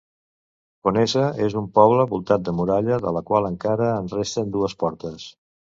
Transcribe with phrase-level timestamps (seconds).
[0.87, 5.33] Conesa és un poble voltat de muralla, de la qual encara en resten dues portes.